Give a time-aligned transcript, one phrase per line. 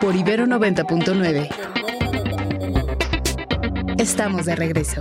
[0.00, 1.48] por Ibero 90.9.
[3.98, 5.00] Estamos de regreso.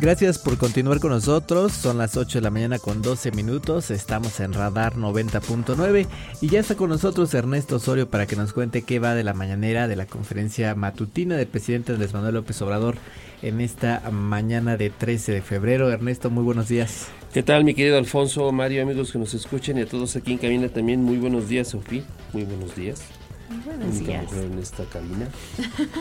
[0.00, 1.72] Gracias por continuar con nosotros.
[1.72, 3.90] Son las 8 de la mañana con 12 minutos.
[3.90, 6.06] Estamos en Radar 90.9
[6.40, 9.34] y ya está con nosotros Ernesto Osorio para que nos cuente qué va de la
[9.34, 12.96] mañanera de la conferencia matutina del presidente Andrés Manuel López Obrador
[13.42, 15.90] en esta mañana de 13 de febrero.
[15.90, 17.08] Ernesto, muy buenos días.
[17.34, 20.38] ¿Qué tal, mi querido Alfonso, Mario, amigos que nos escuchen y a todos aquí en
[20.38, 21.02] cabina también?
[21.02, 22.04] Muy buenos días, Sofía.
[22.32, 23.02] Muy buenos días.
[23.48, 24.32] Muy buenos días.
[24.32, 25.28] en esta cabina.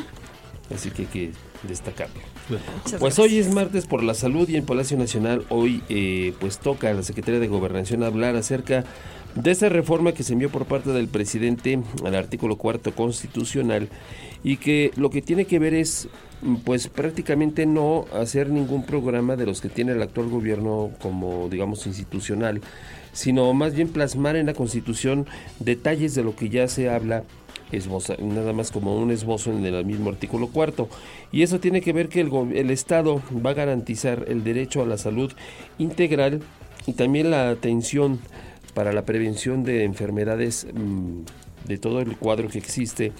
[0.73, 2.16] Así que hay que destacarlo.
[2.99, 6.89] Pues hoy es martes por la salud y en Palacio Nacional hoy eh, pues toca
[6.89, 8.85] a la Secretaría de Gobernación hablar acerca
[9.35, 13.89] de esta reforma que se envió por parte del presidente al artículo cuarto constitucional
[14.43, 16.07] y que lo que tiene que ver es
[16.63, 21.85] pues prácticamente no hacer ningún programa de los que tiene el actual gobierno como digamos
[21.88, 22.61] institucional,
[23.13, 25.25] sino más bien plasmar en la Constitución
[25.59, 27.23] detalles de lo que ya se habla
[28.19, 30.89] nada más como un esbozo en el mismo artículo cuarto.
[31.31, 34.85] Y eso tiene que ver que el, el Estado va a garantizar el derecho a
[34.85, 35.31] la salud
[35.77, 36.41] integral
[36.85, 38.19] y también la atención
[38.73, 41.21] para la prevención de enfermedades mm,
[41.67, 43.11] de todo el cuadro que existe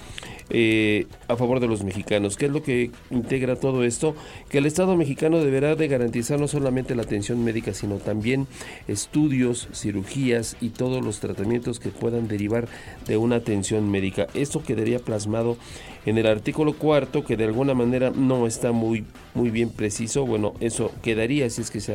[0.49, 2.37] eh, a favor de los mexicanos.
[2.37, 4.15] ¿Qué es lo que integra todo esto?
[4.49, 8.47] Que el Estado mexicano deberá de garantizar no solamente la atención médica, sino también
[8.87, 12.67] estudios, cirugías y todos los tratamientos que puedan derivar
[13.05, 14.27] de una atención médica.
[14.33, 15.57] Esto quedaría plasmado
[16.05, 19.03] en el artículo cuarto, que de alguna manera no está muy,
[19.33, 20.25] muy bien preciso.
[20.25, 21.93] Bueno, eso quedaría si es que se,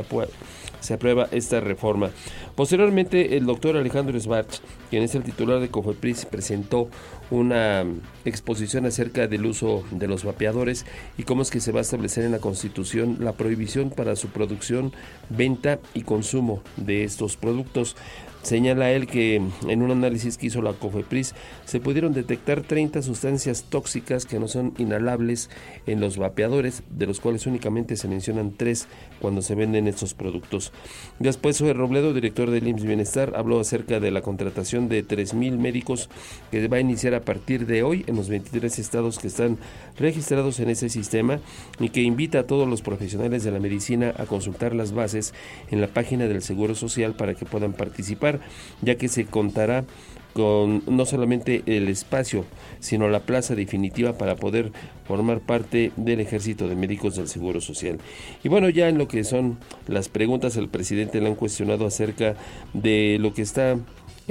[0.82, 2.10] se aprueba esta reforma.
[2.54, 6.88] Posteriormente, el doctor Alejandro Sbach, quien es el titular de COFEPRIS, presentó
[7.30, 7.84] una
[8.24, 10.84] exposición acerca del uso de los vapeadores
[11.16, 14.28] y cómo es que se va a establecer en la Constitución la prohibición para su
[14.28, 14.92] producción,
[15.30, 17.96] venta y consumo de estos productos.
[18.42, 23.64] Señala él que en un análisis que hizo la COFEPRIS se pudieron detectar 30 sustancias
[23.68, 25.48] tóxicas que no son inhalables
[25.86, 28.88] en los vapeadores, de los cuales únicamente se mencionan tres
[29.20, 30.72] cuando se venden estos productos.
[31.20, 36.10] Después, Joe Robledo, director del IMSS Bienestar, habló acerca de la contratación de 3.000 médicos
[36.50, 39.58] que va a iniciar a partir de hoy en los 23 estados que están
[39.98, 41.38] registrados en ese sistema
[41.78, 45.32] y que invita a todos los profesionales de la medicina a consultar las bases
[45.70, 48.31] en la página del Seguro Social para que puedan participar
[48.80, 49.84] ya que se contará
[50.32, 52.44] con no solamente el espacio,
[52.80, 54.72] sino la plaza definitiva para poder
[55.06, 57.98] formar parte del ejército de médicos del Seguro Social.
[58.42, 62.34] Y bueno, ya en lo que son las preguntas, el presidente le han cuestionado acerca
[62.72, 63.76] de lo que está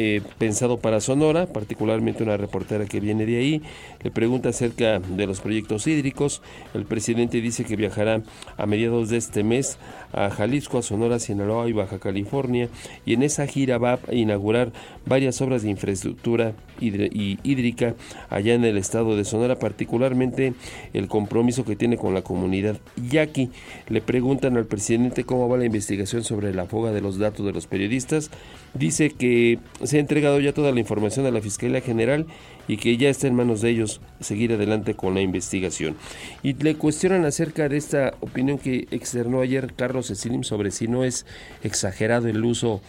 [0.04, 3.62] eh, pensado para Sonora, particularmente una reportera que viene de ahí,
[4.02, 6.42] le pregunta acerca de los proyectos hídricos.
[6.74, 8.24] El presidente dice que viajará
[8.58, 9.78] a mediados de este mes
[10.12, 12.68] a Jalisco, a Sonora, Sinaloa y Baja California,
[13.06, 14.72] y en esa gira va a inaugurar
[15.06, 17.96] varias obras de infraestructura y hídrica
[18.30, 20.54] allá en el estado de Sonora, particularmente
[20.94, 22.78] el compromiso que tiene con la comunidad
[23.10, 23.50] yaqui.
[23.90, 27.54] Le preguntan al presidente cómo va la investigación sobre la fuga de los datos de
[27.54, 28.32] los periodistas.
[28.74, 32.26] Dice que se ha entregado ya toda la información a la Fiscalía General
[32.68, 35.96] y que ya está en manos de ellos seguir adelante con la investigación.
[36.44, 41.04] Y le cuestionan acerca de esta opinión que externó ayer Carlos Cecilim sobre si no
[41.04, 41.26] es
[41.64, 42.82] exagerado el uso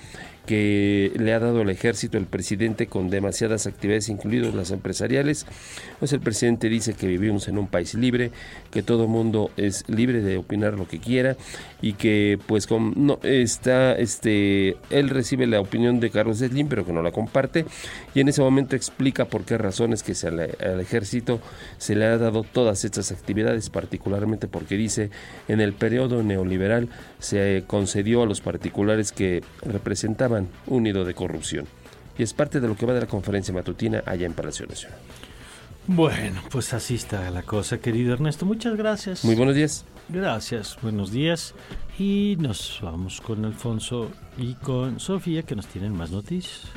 [0.46, 5.46] que le ha dado el ejército el presidente con demasiadas actividades, incluidas las empresariales.
[6.02, 8.32] Pues el presidente dice que vivimos en un país libre,
[8.72, 11.36] que todo mundo es libre de opinar lo que quiera
[11.80, 16.84] y que pues con, no está este él recibe la opinión de Carlos Slim pero
[16.84, 17.66] que no la comparte
[18.16, 21.38] y en ese momento explica por qué razones que se al, al ejército
[21.78, 25.10] se le ha dado todas estas actividades, particularmente porque dice
[25.46, 26.88] en el periodo neoliberal
[27.20, 31.66] se concedió a los particulares que representaban unido de corrupción.
[32.18, 34.98] Y es parte de lo que va de la conferencia matutina allá en Palacio Nacional.
[35.86, 38.46] Bueno, pues así está la cosa, querido Ernesto.
[38.46, 39.24] Muchas gracias.
[39.24, 39.84] Muy buenos días.
[40.08, 41.54] Gracias, buenos días.
[41.98, 46.68] Y nos vamos con Alfonso y con Sofía que nos tienen más noticias.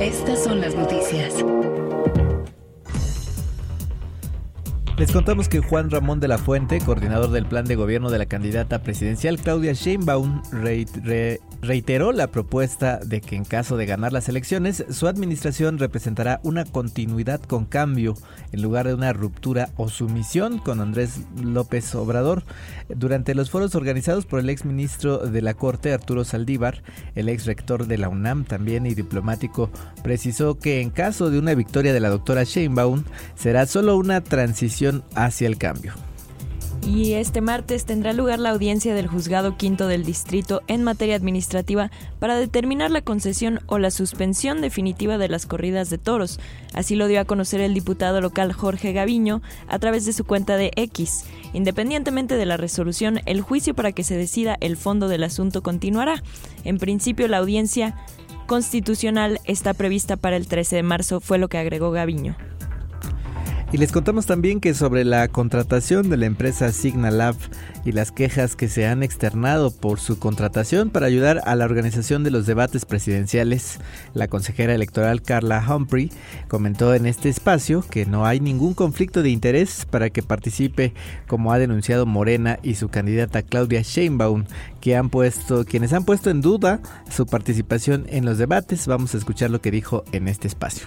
[0.00, 1.34] Estas son las noticias.
[4.96, 8.26] Les contamos que Juan Ramón de la Fuente, coordinador del plan de gobierno de la
[8.26, 10.40] candidata presidencial Claudia Sheinbaum,
[11.66, 16.64] reiteró la propuesta de que en caso de ganar las elecciones, su administración representará una
[16.64, 18.14] continuidad con cambio
[18.52, 22.44] en lugar de una ruptura o sumisión con Andrés López Obrador.
[22.88, 26.82] Durante los foros organizados por el ex ministro de la Corte, Arturo Saldívar,
[27.14, 29.70] el ex rector de la UNAM también y diplomático,
[30.02, 35.04] precisó que en caso de una victoria de la doctora Sheinbaum, será solo una transición
[35.14, 35.94] hacia el cambio.
[36.86, 41.90] Y este martes tendrá lugar la audiencia del Juzgado Quinto del Distrito en materia administrativa
[42.18, 46.38] para determinar la concesión o la suspensión definitiva de las corridas de toros.
[46.74, 50.56] Así lo dio a conocer el diputado local Jorge Gaviño a través de su cuenta
[50.56, 51.24] de X.
[51.54, 56.22] Independientemente de la resolución, el juicio para que se decida el fondo del asunto continuará.
[56.64, 57.96] En principio, la audiencia
[58.46, 62.36] constitucional está prevista para el 13 de marzo, fue lo que agregó Gaviño.
[63.74, 67.34] Y les contamos también que sobre la contratación de la empresa Signalab
[67.84, 72.22] y las quejas que se han externado por su contratación para ayudar a la organización
[72.22, 73.80] de los debates presidenciales,
[74.12, 76.12] la consejera electoral Carla Humphrey
[76.46, 80.94] comentó en este espacio que no hay ningún conflicto de interés para que participe,
[81.26, 84.44] como ha denunciado Morena y su candidata Claudia Sheinbaum,
[84.80, 86.80] que han puesto, quienes han puesto en duda
[87.10, 88.86] su participación en los debates.
[88.86, 90.86] Vamos a escuchar lo que dijo en este espacio.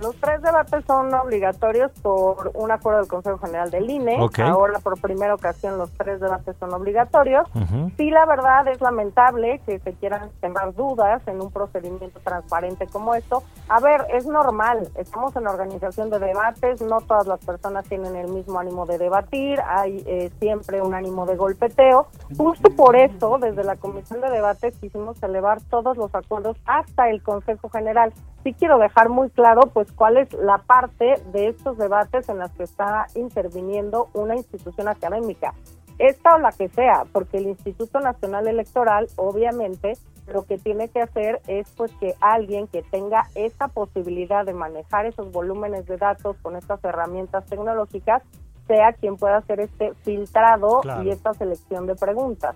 [0.00, 4.18] Los debates son obligatorios por un acuerdo del Consejo General del INE.
[4.38, 7.48] Ahora, por primera ocasión, los tres debates son obligatorios.
[7.96, 13.14] Sí, la verdad es lamentable que se quieran tener dudas en un procedimiento transparente como
[13.14, 13.42] esto.
[13.68, 14.88] A ver, es normal.
[14.96, 16.80] Estamos en organización de debates.
[16.82, 19.60] No todas las personas tienen el mismo ánimo de debatir.
[19.66, 22.08] Hay eh, siempre un ánimo de golpeteo.
[22.36, 27.22] Justo por eso, desde la Comisión de Debates quisimos elevar todos los acuerdos hasta el
[27.22, 28.12] Consejo General.
[28.44, 32.52] Sí quiero dejar muy claro, pues, cuál es la parte de estos debates en las
[32.52, 35.54] que está interviniendo una institución académica,
[35.98, 39.94] esta o la que sea, porque el Instituto Nacional Electoral, obviamente,
[40.32, 45.06] lo que tiene que hacer es pues que alguien que tenga esa posibilidad de manejar
[45.06, 48.22] esos volúmenes de datos con estas herramientas tecnológicas
[48.66, 52.54] sea quien pueda hacer este filtrado y esta selección de preguntas.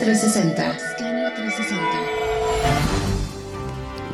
[0.00, 2.53] 360.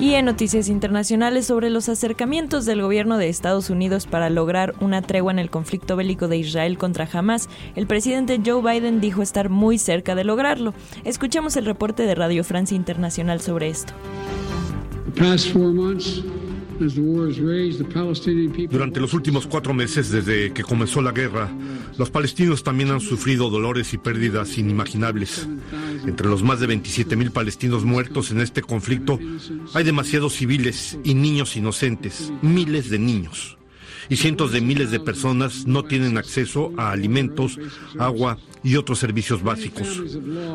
[0.01, 5.03] Y en noticias internacionales sobre los acercamientos del gobierno de Estados Unidos para lograr una
[5.03, 9.51] tregua en el conflicto bélico de Israel contra Hamas, el presidente Joe Biden dijo estar
[9.51, 10.73] muy cerca de lograrlo.
[11.05, 13.93] Escuchemos el reporte de Radio Francia Internacional sobre esto.
[18.71, 21.51] Durante los últimos cuatro meses desde que comenzó la guerra,
[21.99, 25.47] los palestinos también han sufrido dolores y pérdidas inimaginables.
[26.07, 29.19] Entre los más de 27 mil palestinos muertos en este conflicto,
[29.75, 33.60] hay demasiados civiles y niños inocentes, miles de niños
[34.11, 37.59] y cientos de miles de personas no tienen acceso a alimentos,
[37.99, 40.03] agua y otros servicios básicos.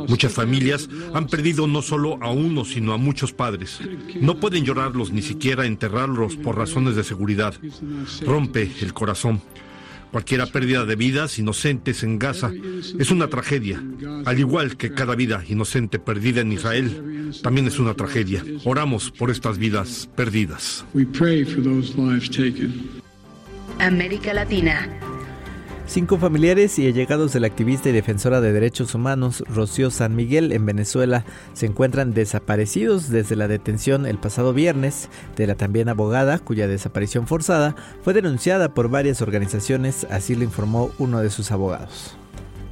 [0.07, 3.79] Muchas familias han perdido no solo a uno, sino a muchos padres.
[4.19, 7.55] No pueden llorarlos ni siquiera enterrarlos por razones de seguridad.
[8.25, 9.41] Rompe el corazón.
[10.11, 12.51] Cualquier pérdida de vidas inocentes en Gaza
[12.99, 13.83] es una tragedia,
[14.25, 18.43] al igual que cada vida inocente perdida en Israel también es una tragedia.
[18.63, 20.85] Oramos por estas vidas perdidas.
[23.80, 24.89] América Latina.
[25.88, 30.51] Cinco familiares y allegados de la activista y defensora de derechos humanos Rocío San Miguel
[30.51, 36.39] en Venezuela se encuentran desaparecidos desde la detención el pasado viernes de la también abogada
[36.39, 42.18] cuya desaparición forzada fue denunciada por varias organizaciones, así lo informó uno de sus abogados.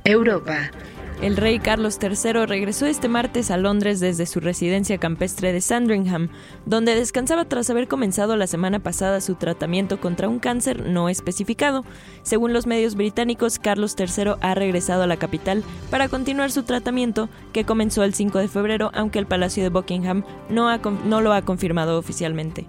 [0.06, 0.72] Europa.
[1.22, 6.30] El rey Carlos III regresó este martes a Londres desde su residencia campestre de Sandringham,
[6.66, 11.86] donde descansaba tras haber comenzado la semana pasada su tratamiento contra un cáncer no especificado.
[12.24, 17.30] Según los medios británicos, Carlos III ha regresado a la capital para continuar su tratamiento,
[17.54, 21.98] que comenzó el 5 de febrero, aunque el Palacio de Buckingham no, lo ha confirmado
[21.98, 22.66] oficialmente.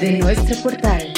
[0.00, 1.13] De nuestro portal.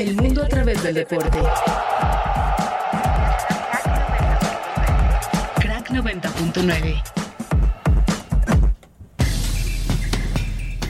[0.00, 1.38] El mundo a través del deporte.
[5.60, 7.02] Crack 90.9.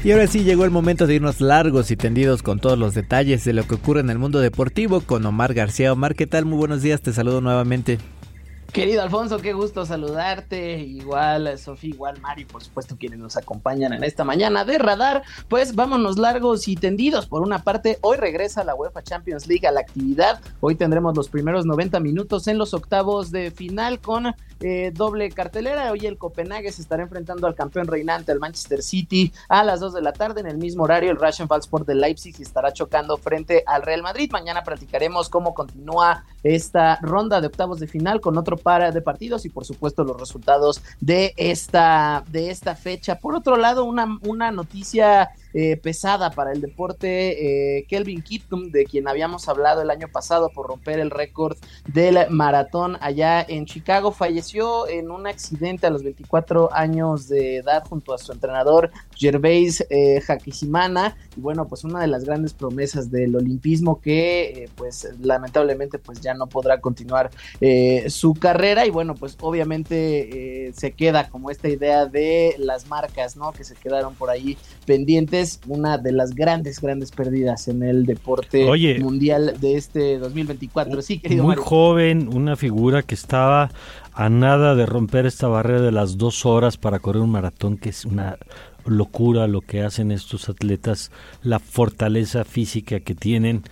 [0.04, 3.44] Y ahora sí llegó el momento de irnos largos y tendidos con todos los detalles
[3.44, 5.92] de lo que ocurre en el mundo deportivo con Omar García.
[5.92, 6.44] Omar, ¿qué tal?
[6.44, 7.98] Muy buenos días, te saludo nuevamente.
[8.72, 10.78] Querido Alfonso, qué gusto saludarte.
[10.78, 15.24] Igual, Sofía, igual, Mari, por supuesto, quienes nos acompañan en esta mañana de radar.
[15.48, 17.26] Pues vámonos largos y tendidos.
[17.26, 20.40] Por una parte, hoy regresa la UEFA Champions League a la actividad.
[20.60, 25.90] Hoy tendremos los primeros 90 minutos en los octavos de final con eh, doble cartelera.
[25.90, 29.94] Hoy el Copenhague se estará enfrentando al campeón reinante, el Manchester City, a las 2
[29.94, 30.42] de la tarde.
[30.42, 34.30] En el mismo horario, el Russian Sport de Leipzig estará chocando frente al Real Madrid.
[34.30, 39.44] Mañana platicaremos cómo continúa esta ronda de octavos de final con otro par de partidos
[39.44, 43.18] y por supuesto los resultados de esta, de esta fecha.
[43.18, 47.78] Por otro lado, una, una noticia eh, pesada para el deporte.
[47.78, 52.18] Eh, Kelvin Kiptum, de quien habíamos hablado el año pasado por romper el récord del
[52.30, 58.14] maratón allá en Chicago, falleció en un accidente a los 24 años de edad junto
[58.14, 60.22] a su entrenador Gervais eh,
[61.36, 66.20] Y bueno, pues una de las grandes promesas del olimpismo que eh, pues lamentablemente pues
[66.20, 67.30] ya no podrá continuar
[68.08, 73.52] su carrera y bueno, pues obviamente se queda como esta idea de las marcas, ¿no?
[73.52, 78.66] Que se quedaron por ahí pendientes una de las grandes, grandes pérdidas en el deporte
[79.00, 81.02] mundial de este 2024.
[81.02, 83.70] Sí, querido Muy joven, una figura que estaba
[84.12, 87.88] a nada de romper esta barrera de las dos horas para correr un maratón, que
[87.90, 88.36] es una
[88.86, 91.10] locura lo que hacen estos atletas,
[91.42, 93.62] la fortaleza física que tienen.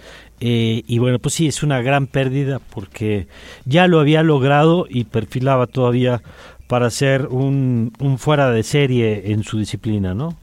[0.41, 3.27] Eh, y bueno, pues sí, es una gran pérdida porque
[3.65, 6.23] ya lo había logrado y perfilaba todavía
[6.69, 10.37] para ser un, un fuera de serie en su disciplina, ¿no?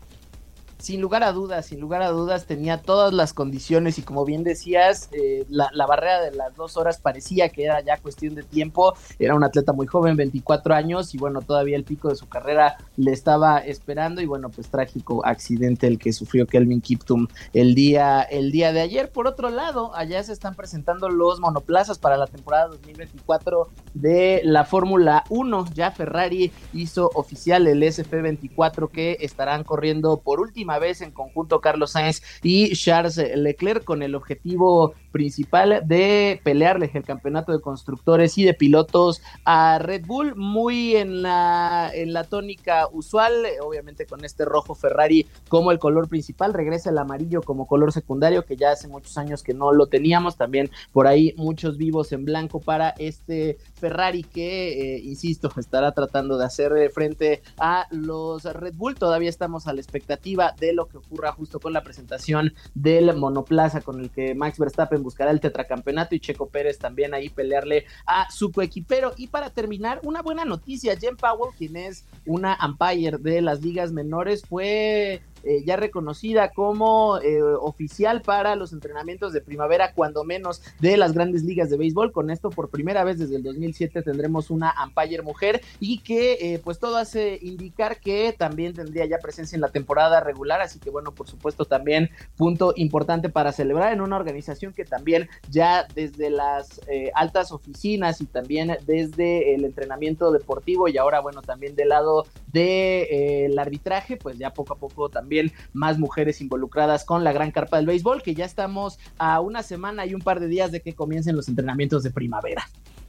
[0.85, 4.43] Sin lugar a dudas, sin lugar a dudas, tenía todas las condiciones y como bien
[4.43, 8.93] decías, eh, la, barrera de las dos horas parecía que era ya cuestión de tiempo.
[9.17, 12.77] Era un atleta muy joven, 24 años, y bueno, todavía el pico de su carrera
[12.97, 14.21] le estaba esperando.
[14.21, 18.81] Y bueno, pues trágico accidente el que sufrió Kelvin Kiptum el día, el día de
[18.81, 19.11] ayer.
[19.11, 24.65] Por otro lado, allá se están presentando los monoplazas para la temporada 2024 de la
[24.65, 25.65] Fórmula 1.
[25.73, 31.91] Ya Ferrari hizo oficial el SF24 que estarán corriendo por última vez en conjunto Carlos
[31.91, 38.43] Sainz y Charles Leclerc con el objetivo principal de pelearle el campeonato de constructores y
[38.43, 44.43] de pilotos a Red Bull, muy en la, en la tónica usual, obviamente con este
[44.43, 48.87] rojo Ferrari como el color principal, regresa el amarillo como color secundario, que ya hace
[48.87, 53.57] muchos años que no lo teníamos, también por ahí muchos vivos en blanco para este
[53.75, 59.67] Ferrari que, eh, insisto, estará tratando de hacer frente a los Red Bull, todavía estamos
[59.67, 64.09] a la expectativa de lo que ocurra justo con la presentación del monoplaza con el
[64.09, 69.13] que Max Verstappen buscará el tetracampeonato y Checo Pérez también ahí pelearle a su coequipero.
[69.17, 73.91] Y para terminar, una buena noticia, Jen Powell, quien es una umpire de las ligas
[73.91, 80.63] menores, fue eh, ya reconocida como eh, oficial para los entrenamientos de primavera, cuando menos
[80.79, 82.11] de las grandes ligas de béisbol.
[82.11, 86.61] Con esto, por primera vez desde el 2007, tendremos una umpire mujer y que, eh,
[86.63, 90.61] pues, todo hace indicar que también tendría ya presencia en la temporada regular.
[90.61, 95.29] Así que, bueno, por supuesto, también punto importante para celebrar en una organización que también
[95.51, 96.81] ya desde las
[97.13, 103.57] altas oficinas y también desde el entrenamiento deportivo y ahora, bueno, también del lado del
[103.59, 105.34] arbitraje, pues ya poco a poco también
[105.73, 110.05] más mujeres involucradas con la gran carpa del béisbol, que ya estamos a una semana
[110.05, 112.67] y un par de días de que comiencen los entrenamientos de primavera.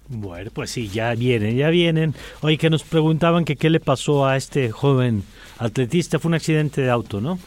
[0.09, 2.14] Bueno, pues sí, ya vienen, ya vienen.
[2.42, 5.25] Oye, que nos preguntaban que qué le pasó a este joven
[5.59, 7.38] atletista, fue un accidente de auto, ¿no?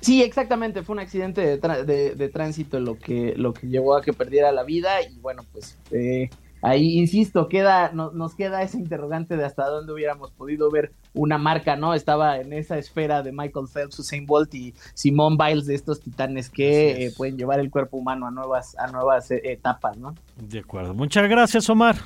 [0.00, 4.12] Sí, exactamente, fue un accidente de, de, tránsito lo que, lo que llevó a que
[4.12, 6.28] perdiera la vida y bueno, pues eh,
[6.64, 11.76] ahí, insisto, queda, nos queda ese interrogante de hasta dónde hubiéramos podido ver una marca,
[11.76, 11.94] ¿no?
[11.94, 16.50] Estaba en esa esfera de Michael Phelps, Usain Bolt y Simone Biles de estos titanes
[16.50, 20.14] que eh, pueden llevar el cuerpo humano a nuevas, a nuevas eh, etapas, ¿no?
[20.36, 20.94] De acuerdo.
[20.94, 21.96] Muchas gracias, Omar.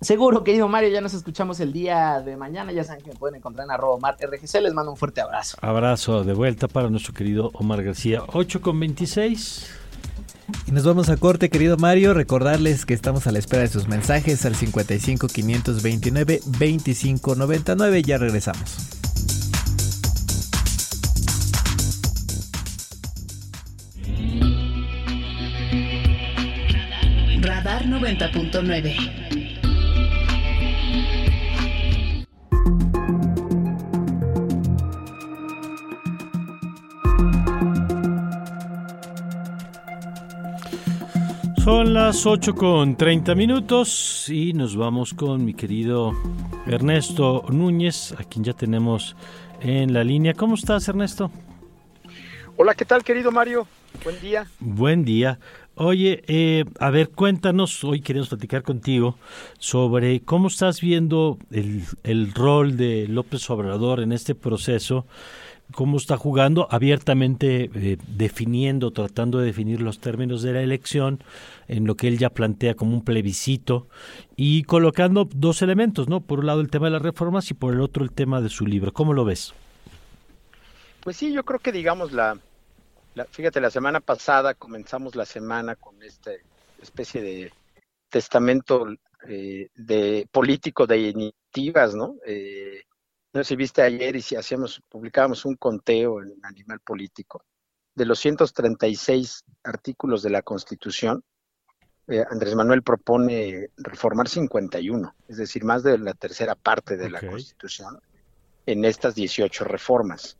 [0.00, 2.72] Seguro, querido Mario, ya nos escuchamos el día de mañana.
[2.72, 4.60] Ya saben que me pueden encontrar en arroba RGC.
[4.60, 5.56] Les mando un fuerte abrazo.
[5.60, 8.22] Abrazo de vuelta para nuestro querido Omar García.
[8.32, 9.81] 8 con 26.
[10.66, 12.14] Y nos vamos a corte, querido Mario.
[12.14, 18.02] Recordarles que estamos a la espera de sus mensajes al 55 529 25 99.
[18.02, 18.88] Ya regresamos.
[27.40, 29.22] Radar 90.9
[41.64, 46.12] Son las 8 con 30 minutos y nos vamos con mi querido
[46.66, 49.14] Ernesto Núñez, a quien ya tenemos
[49.60, 50.34] en la línea.
[50.34, 51.30] ¿Cómo estás, Ernesto?
[52.56, 53.68] Hola, ¿qué tal, querido Mario?
[54.02, 54.46] Buen día.
[54.58, 55.38] Buen día.
[55.76, 59.16] Oye, eh, a ver, cuéntanos, hoy queremos platicar contigo
[59.60, 65.06] sobre cómo estás viendo el, el rol de López Obrador en este proceso
[65.72, 71.22] cómo está jugando, abiertamente eh, definiendo, tratando de definir los términos de la elección,
[71.68, 73.88] en lo que él ya plantea como un plebiscito,
[74.36, 76.20] y colocando dos elementos, ¿no?
[76.20, 78.48] Por un lado el tema de las reformas y por el otro el tema de
[78.48, 78.92] su libro.
[78.92, 79.54] ¿Cómo lo ves?
[81.02, 82.38] Pues sí, yo creo que digamos la,
[83.30, 86.30] fíjate, la semana pasada comenzamos la semana con esta
[86.80, 87.52] especie de
[88.08, 88.86] testamento
[89.28, 92.16] eh, de político de iniciativas, ¿no?
[92.26, 92.82] Eh,
[93.32, 97.44] no sé si viste ayer y si hacíamos, publicábamos un conteo en Animal Político
[97.94, 101.22] de los 136 artículos de la Constitución.
[102.08, 107.20] Eh, Andrés Manuel propone reformar 51, es decir, más de la tercera parte de la
[107.20, 107.98] Constitución
[108.66, 110.38] en estas 18 reformas.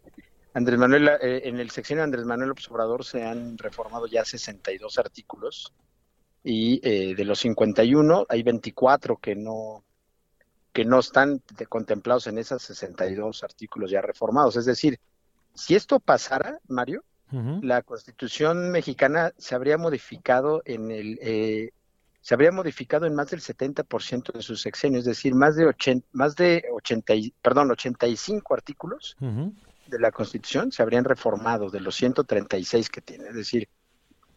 [0.54, 4.24] Andrés Manuel, eh, en el sección de Andrés Manuel López Obrador se han reformado ya
[4.24, 5.72] 62 artículos
[6.44, 9.84] y eh, de los 51 hay 24 que no
[10.72, 14.56] que no están contemplados en esos 62 artículos ya reformados.
[14.56, 14.98] Es decir,
[15.54, 17.04] si esto pasara, Mario,
[17.62, 21.70] la Constitución mexicana se habría modificado en el eh,
[22.20, 26.06] se habría modificado en más del 70% de sus sexenios, es decir, más de 80,
[26.12, 32.90] más de 80, perdón, 85 artículos de la Constitución se habrían reformado de los 136
[32.90, 33.68] que tiene, es decir,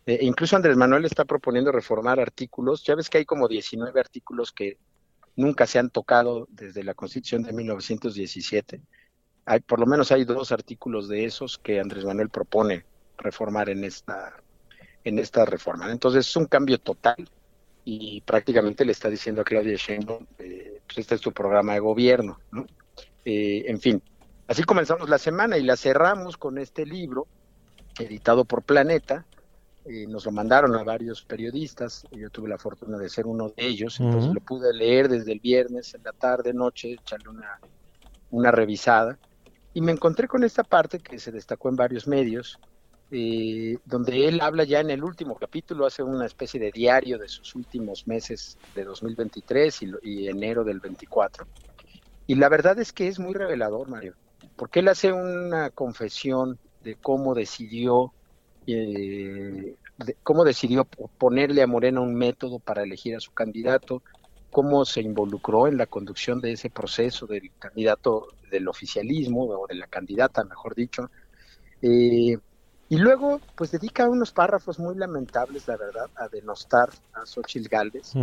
[0.07, 4.51] eh, incluso Andrés Manuel está proponiendo reformar artículos, ya ves que hay como 19 artículos
[4.51, 4.77] que
[5.35, 8.81] nunca se han tocado desde la Constitución de 1917.
[9.45, 12.85] Hay, por lo menos hay dos artículos de esos que Andrés Manuel propone
[13.17, 14.33] reformar en esta,
[15.03, 15.91] en esta reforma.
[15.91, 17.29] Entonces es un cambio total
[17.83, 21.79] y prácticamente le está diciendo a Claudia Sheinbaum, eh, pues este es tu programa de
[21.79, 22.39] gobierno.
[23.23, 24.01] Eh, en fin,
[24.47, 27.27] así comenzamos la semana y la cerramos con este libro
[27.99, 29.25] editado por Planeta,
[29.85, 33.99] nos lo mandaron a varios periodistas, yo tuve la fortuna de ser uno de ellos,
[33.99, 37.59] entonces lo pude leer desde el viernes en la tarde, noche, echarle una,
[38.31, 39.19] una revisada,
[39.73, 42.57] y me encontré con esta parte que se destacó en varios medios,
[43.11, 47.27] eh, donde él habla ya en el último capítulo, hace una especie de diario de
[47.27, 51.45] sus últimos meses de 2023 y, y enero del 24.
[52.25, 54.15] Y la verdad es que es muy revelador, Mario,
[54.55, 58.13] porque él hace una confesión de cómo decidió
[58.67, 59.75] eh,
[60.23, 64.01] cómo decidió ponerle a Morena un método para elegir a su candidato,
[64.51, 69.75] cómo se involucró en la conducción de ese proceso del candidato del oficialismo o de
[69.75, 71.09] la candidata, mejor dicho.
[71.81, 72.37] Eh,
[72.87, 78.13] y luego, pues dedica unos párrafos muy lamentables, la verdad, a denostar a Xochitl Galvez.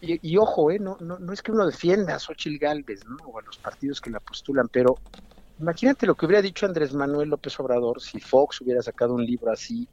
[0.00, 3.16] y, ojo, eh, no, no, no, es que uno defienda a Xochitl Galvez ¿no?
[3.24, 4.96] o a los partidos que la postulan, pero
[5.60, 9.50] Imagínate lo que hubiera dicho Andrés Manuel López Obrador si Fox hubiera sacado un libro
[9.50, 9.88] así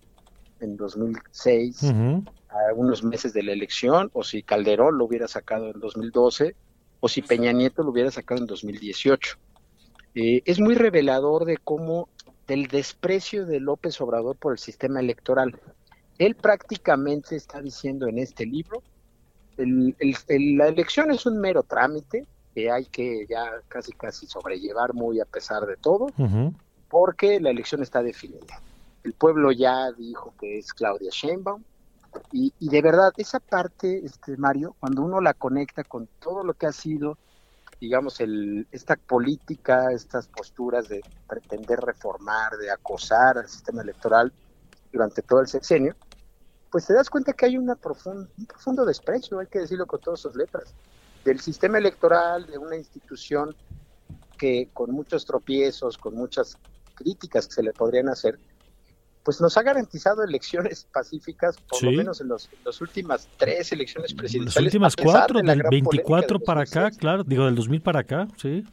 [0.60, 5.80] en 2006, a unos meses de la elección, o si Calderón lo hubiera sacado en
[5.80, 6.56] 2012,
[6.99, 9.38] o si Peña Nieto lo hubiera sacado en 2018.
[10.15, 12.08] Eh, es muy revelador de cómo,
[12.47, 15.60] del desprecio de López Obrador por el sistema electoral.
[16.17, 18.82] Él prácticamente está diciendo en este libro,
[19.58, 22.25] la elección es un mero trámite,
[22.56, 26.08] que hay que ya casi casi sobrellevar muy a pesar de todo,
[26.89, 28.62] porque la elección está definida.
[29.04, 31.62] El pueblo ya dijo que es Claudia Sheinbaum,
[32.32, 36.54] y, y, de verdad, esa parte, este Mario, cuando uno la conecta con todo lo
[36.54, 37.18] que ha sido,
[37.82, 44.32] digamos, el, esta política, estas posturas de pretender reformar, de acosar al sistema electoral
[44.94, 45.94] durante todo el sexenio,
[46.72, 50.22] pues te das cuenta que hay una un profundo desprecio, hay que decirlo con todas
[50.22, 50.74] sus letras,
[51.26, 53.54] del sistema electoral, de una institución
[54.38, 56.58] que con muchos tropiezos, con muchas
[56.94, 58.40] críticas que se le podrían hacer,
[59.24, 64.56] pues nos ha garantizado elecciones pacíficas, por lo menos en las últimas tres elecciones presidenciales.
[64.56, 68.64] Las últimas cuatro, del 24 para acá, claro, digo, del 2000 para acá, sí.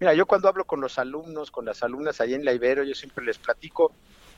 [0.00, 2.94] Mira, yo cuando hablo con los alumnos, con las alumnas ahí en la Ibero, yo
[2.94, 3.92] siempre les platico,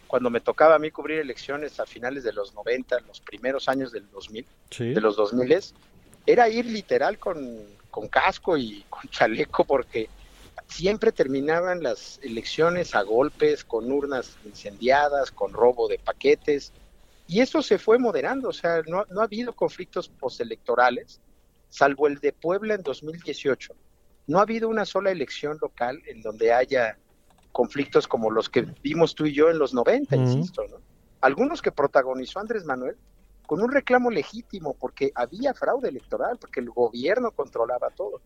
[0.08, 3.92] cuando me tocaba a mí cubrir elecciones a finales de los 90, los primeros años
[3.92, 4.46] del 2000,
[4.78, 5.62] de los 2000,
[6.26, 7.66] era ir literal con,
[8.10, 10.08] casco y con chaleco porque
[10.66, 16.72] siempre terminaban las elecciones a golpes, con urnas incendiadas, con robo de paquetes,
[17.26, 21.20] y eso se fue moderando, o sea, no, no ha habido conflictos postelectorales,
[21.68, 23.74] salvo el de Puebla en 2018.
[24.26, 26.98] No ha habido una sola elección local en donde haya
[27.52, 30.78] conflictos como los que vimos tú y yo en los 90, insisto, ¿no?
[31.20, 32.96] Algunos que protagonizó Andrés Manuel,
[33.52, 38.22] con un reclamo legítimo, porque había fraude electoral, porque el gobierno controlaba todo.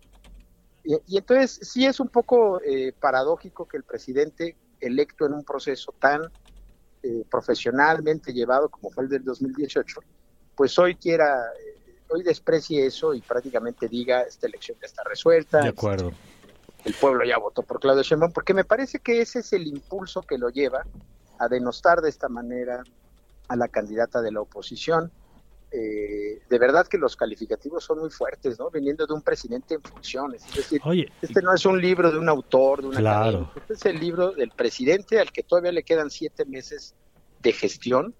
[0.85, 5.93] Y, entonces sí es un poco eh, paradójico que el presidente electo en un proceso
[5.99, 6.31] tan
[7.03, 10.01] eh, profesionalmente llevado como fue el del 2018,
[10.55, 15.59] pues hoy quiera, eh, hoy desprecie eso y prácticamente diga esta elección ya está resuelta.
[15.59, 16.13] De acuerdo.
[16.85, 20.23] El pueblo ya votó por Claudio Sheinbaum, porque me parece que ese es el impulso
[20.23, 20.87] que lo lleva
[21.41, 22.85] a denostar de esta manera
[23.49, 25.11] a la candidata de la oposición.
[25.73, 28.71] Eh, de verdad que los calificativos son muy fuertes, ¿no?
[28.71, 30.45] Viniendo de un presidente en funciones.
[30.47, 30.81] Es decir,
[31.21, 33.51] este no es un libro de un autor, de una claro.
[33.57, 36.95] Este es el libro del presidente al que todavía le quedan siete meses
[37.43, 38.15] de gestión.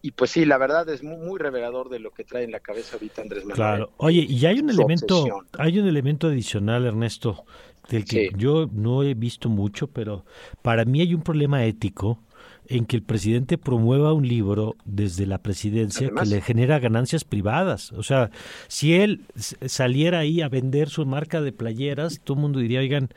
[0.00, 2.60] Y pues sí, la verdad es muy, muy revelador de lo que trae en la
[2.60, 3.56] cabeza ahorita Andrés Manuel.
[3.56, 3.92] Claro.
[3.98, 7.44] Oye, y hay un elemento, hay un elemento adicional, Ernesto,
[7.88, 10.24] del que yo no he visto mucho, pero
[10.62, 12.20] para mí hay un problema ético
[12.68, 17.92] en que el presidente promueva un libro desde la presidencia que le genera ganancias privadas.
[17.92, 18.30] O sea,
[18.68, 23.08] si él saliera ahí a vender su marca de playeras, todo el mundo diría, oigan,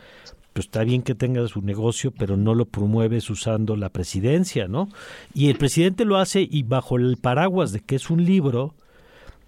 [0.53, 4.89] pues está bien que tenga su negocio, pero no lo promueves usando la presidencia, ¿no?
[5.33, 8.73] Y el presidente lo hace y bajo el paraguas de que es un libro,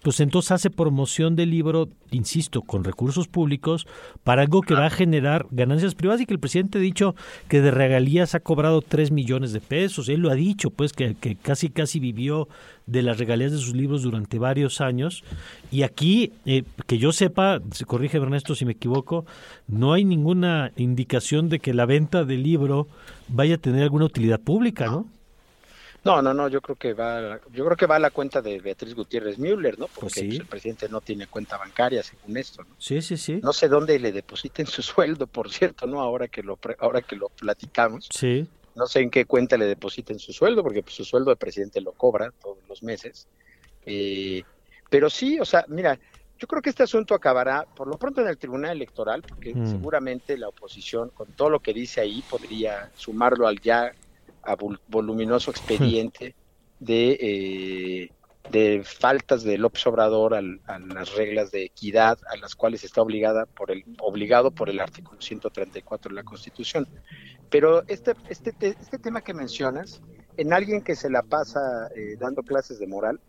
[0.04, 3.88] pues entonces hace promoción del libro, insisto, con recursos públicos
[4.24, 7.16] para algo que va a generar ganancias privadas y que el presidente ha dicho
[7.48, 10.10] que de regalías ha cobrado 3 millones de pesos.
[10.10, 12.50] Él lo ha dicho, pues que, casi casi vivió
[12.86, 15.24] de las regalías de sus libros durante varios años.
[15.72, 19.26] Y aquí, eh, que yo sepa, se corrige Ernesto si me equivoco,
[19.68, 22.90] no hay ninguna indicación de que la venta del libro
[23.30, 25.08] vaya a tener alguna utilidad pública, ¿no?
[26.04, 28.60] No, no, no, yo creo que va, yo creo que va a la cuenta de
[28.60, 29.88] Beatriz Gutiérrez Müller, ¿no?
[29.88, 32.76] Porque pues el presidente no tiene cuenta bancaria, según esto, ¿no?
[32.78, 33.40] Sí, sí, sí.
[33.42, 36.02] No sé dónde le depositen su sueldo, por cierto, ¿no?
[36.02, 38.10] Ahora que lo, ahora que lo platicamos.
[38.12, 38.48] Sí.
[38.76, 41.80] No sé en qué cuenta le depositen su sueldo, porque pues, su sueldo el presidente
[41.80, 43.28] lo cobra todos los meses.
[43.86, 44.44] Eh,
[44.90, 45.98] pero sí, o sea, mira,
[46.38, 49.68] yo creo que este asunto acabará por lo pronto en el Tribunal Electoral, porque mm.
[49.68, 53.94] seguramente la oposición, con todo lo que dice ahí, podría sumarlo al ya
[54.44, 54.56] a
[54.88, 56.36] voluminoso expediente
[56.80, 58.12] de, eh,
[58.52, 63.46] de faltas de López Obrador a las reglas de equidad a las cuales está obligada
[63.46, 66.88] por el, obligado por el artículo 134 de la Constitución.
[67.50, 70.02] Pero este, este, este tema que mencionas,
[70.38, 73.20] en alguien que se la pasa eh, dando clases de moral,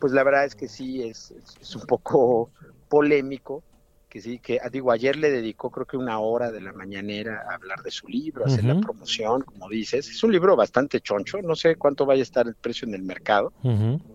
[0.00, 2.50] pues la verdad es que sí es, es un poco
[2.88, 3.62] polémico
[4.14, 7.46] que sí, que ah, digo, ayer le dedicó creo que una hora de la mañanera
[7.50, 10.08] a hablar de su libro, a hacer la promoción, como dices.
[10.08, 13.02] Es un libro bastante choncho, no sé cuánto vaya a estar el precio en el
[13.02, 13.52] mercado.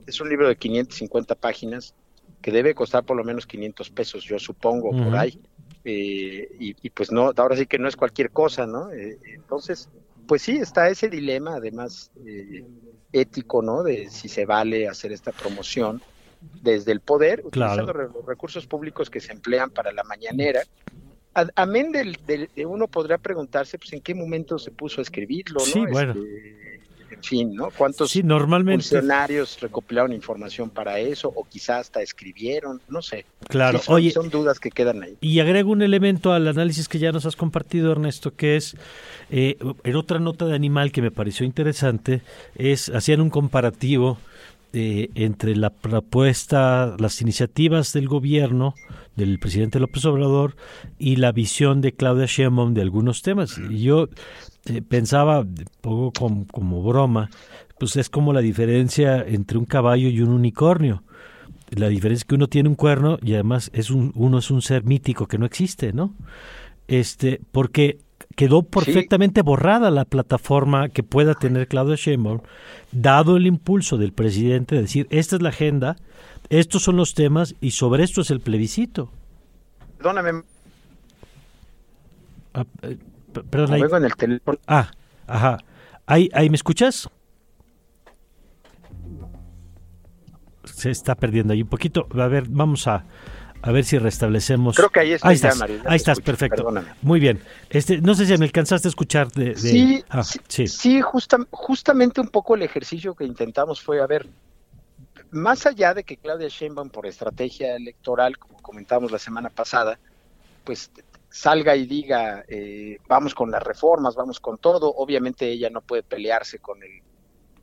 [0.08, 1.94] Es un libro de 550 páginas
[2.42, 5.38] que debe costar por lo menos 500 pesos, yo supongo, por ahí.
[5.84, 8.94] Eh, y, pues no, ahora sí que no es cualquier cosa, ¿no?
[8.94, 9.90] Eh, entonces,
[10.30, 12.64] pues sí, está ese dilema, además eh,
[13.12, 13.84] ético, ¿no?
[13.84, 16.02] De si se vale hacer esta promoción
[16.62, 20.62] desde el poder, utilizando los recursos públicos que se emplean para la mañanera.
[21.56, 25.66] Amén del, de uno podrá preguntarse pues en qué momento se puso a escribirlo, ¿no?
[25.66, 26.12] Sí, bueno.
[26.14, 26.60] Este,
[27.12, 27.70] en fin, ¿no?
[27.76, 28.84] ¿Cuántos normalmente...
[28.84, 32.82] funcionarios recopilaron información para eso o quizás hasta escribieron?
[32.88, 33.26] No sé.
[33.48, 34.12] Claro, son, oye.
[34.12, 35.18] Son dudas que quedan ahí.
[35.22, 38.76] Y agrego un elemento al análisis que ya nos has compartido, Ernesto, que es,
[39.32, 42.22] eh, en otra nota de animal que me pareció interesante,
[42.56, 44.18] es, hacían un comparativo
[44.74, 48.76] eh, entre la propuesta, las iniciativas del gobierno
[49.16, 50.56] del presidente López Obrador
[50.98, 53.60] y la visión de Claudia Sheinbaum de algunos temas.
[53.70, 54.08] Y yo
[54.66, 55.46] eh, pensaba,
[55.82, 57.30] poco como, como broma,
[57.80, 61.04] pues es como la diferencia entre un caballo y un unicornio.
[61.72, 64.62] La diferencia es que uno tiene un cuerno y además es un, uno es un
[64.62, 66.16] ser mítico que no existe, ¿no?
[66.88, 68.00] Este, porque
[68.40, 72.40] quedó perfectamente borrada la plataforma que pueda tener Claudia Sheinbaum,
[72.94, 75.98] dado el impulso del presidente de decir, esta es la agenda,
[76.48, 79.12] estos son los temas y sobre esto es el plebiscito.
[79.98, 80.44] Perdóname.
[82.54, 82.98] Ah, eh,
[83.52, 83.82] perdón, ahí.
[83.82, 84.58] en el teléfono.
[84.68, 84.90] Ah,
[85.28, 85.58] ajá.
[86.06, 87.10] ¿Ahí, ¿Ahí me escuchas?
[90.64, 92.08] Se está perdiendo ahí un poquito.
[92.18, 93.04] A ver, vamos a,
[93.62, 94.76] a ver si restablecemos.
[94.76, 95.62] Creo que ahí, ahí estás.
[95.62, 96.72] ahí estás, perfecto.
[97.02, 97.42] Muy bien.
[97.70, 99.56] Este, no sé si me alcanzaste a escuchar de.
[99.56, 101.02] Sí, ah, sí, sí.
[101.02, 104.28] justamente un poco el ejercicio que intentamos fue, a ver,
[105.32, 110.00] más allá de que Claudia Sheinbaum, por estrategia electoral, como comentamos la semana pasada,
[110.64, 110.92] pues
[111.30, 116.04] salga y diga, eh, vamos con las reformas, vamos con todo, obviamente ella no puede
[116.04, 117.02] pelearse con el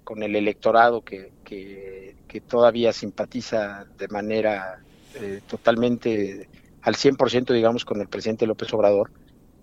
[0.05, 4.79] con el electorado que, que, que todavía simpatiza de manera
[5.21, 6.49] eh, totalmente
[6.83, 9.11] al 100%, digamos, con el presidente López Obrador,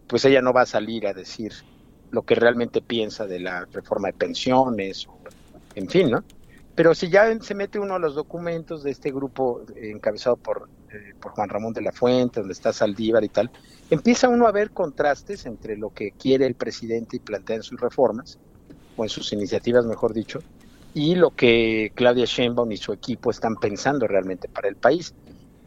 [0.07, 1.53] pues ella no va a salir a decir
[2.11, 5.07] lo que realmente piensa de la reforma de pensiones,
[5.75, 6.23] en fin, ¿no?
[6.75, 11.13] Pero si ya se mete uno a los documentos de este grupo encabezado por, eh,
[11.19, 13.51] por Juan Ramón de la Fuente, donde está Saldívar y tal,
[13.89, 17.79] empieza uno a ver contrastes entre lo que quiere el presidente y plantea en sus
[17.79, 18.39] reformas
[18.97, 20.39] o en sus iniciativas, mejor dicho,
[20.93, 25.13] y lo que Claudia Sheinbaum y su equipo están pensando realmente para el país.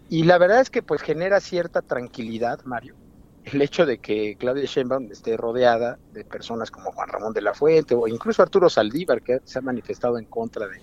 [0.08, 2.94] Y la verdad es que pues genera cierta tranquilidad, Mario,
[3.44, 7.54] el hecho de que Claudia Sheinbaum esté rodeada de personas como Juan Ramón de la
[7.54, 10.80] Fuente o incluso Arturo Saldívar, que se ha manifestado en contra de,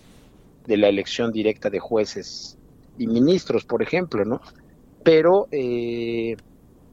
[0.65, 2.57] de la elección directa de jueces
[2.97, 4.41] y ministros, por ejemplo, ¿no?
[5.03, 6.38] Pero, eh,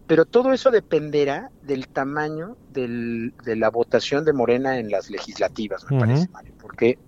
[0.07, 5.88] pero todo eso dependerá del tamaño del, de la votación de Morena en las legislativas,
[5.88, 6.99] me parece, Mario, porque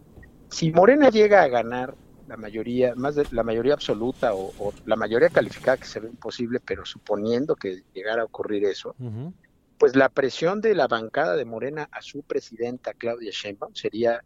[0.49, 1.95] si Morena llega a ganar
[2.33, 6.61] la mayoría, más de la mayoría absoluta o, la mayoría calificada que se ve imposible,
[6.65, 8.97] pero suponiendo que llegara a ocurrir eso,
[9.77, 14.23] pues la presión de la bancada de Morena a su presidenta Claudia Sheinbaum sería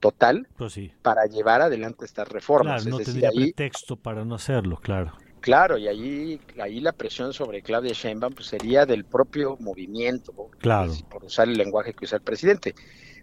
[0.00, 2.82] total pues para llevar adelante estas reformas.
[2.82, 5.12] Claro, no tendría pretexto para no hacerlo, claro.
[5.40, 10.92] Claro, y ahí, ahí la presión sobre Claudia Sheinbaum pues, sería del propio movimiento, claro.
[11.08, 12.74] por usar el lenguaje que usa el presidente.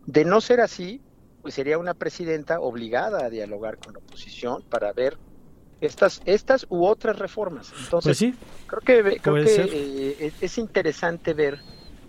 [0.05, 1.01] De no ser así,
[1.41, 5.17] pues sería una presidenta obligada a dialogar con la oposición para ver
[5.81, 7.73] estas estas u otras reformas.
[7.83, 8.35] Entonces, pues
[8.67, 11.59] creo que creo que eh, es interesante ver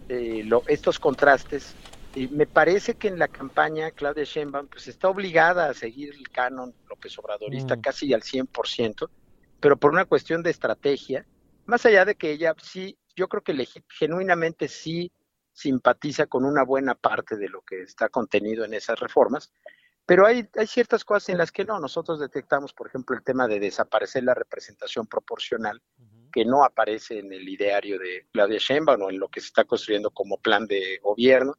[0.09, 1.75] eh, estos contrastes.
[2.15, 6.29] Y me parece que en la campaña Claudia Sheinbaum pues está obligada a seguir el
[6.29, 7.81] canon López Obradorista mm.
[7.81, 9.09] casi al 100%,
[9.61, 11.25] pero por una cuestión de estrategia,
[11.65, 15.11] más allá de que ella sí, yo creo que genuinamente sí
[15.53, 19.53] simpatiza con una buena parte de lo que está contenido en esas reformas,
[20.05, 21.79] pero hay, hay ciertas cosas en las que no.
[21.79, 25.81] Nosotros detectamos, por ejemplo, el tema de desaparecer la representación proporcional,
[26.33, 29.65] que no aparece en el ideario de Claudia Sheinbaum o en lo que se está
[29.65, 31.57] construyendo como plan de gobierno.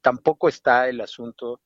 [0.00, 1.60] Tampoco está el asunto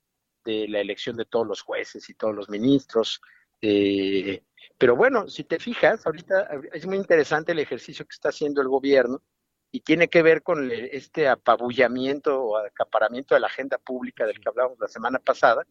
[0.45, 3.21] de la elección de todos los jueces y todos los ministros.
[3.61, 4.43] Eh,
[4.79, 8.69] pero bueno, si te fijas, ahorita es muy interesante el ejercicio que está haciendo el
[8.69, 9.23] gobierno
[9.71, 14.49] y tiene que ver con este apabullamiento o acaparamiento de la agenda pública del que
[14.49, 15.67] hablábamos la semana pasada.